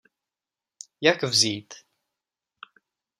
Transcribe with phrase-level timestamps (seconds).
[1.01, 1.73] Jak vzít?